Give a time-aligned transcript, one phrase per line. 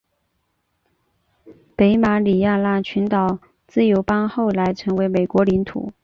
[1.75, 5.91] 北马里亚纳群岛自由邦后来成为美国领土。